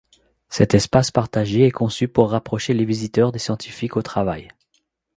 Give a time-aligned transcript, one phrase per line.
[0.49, 4.47] Cet espace partagé est conçu pour rapprocher les visiteurs des scientifiques au travail.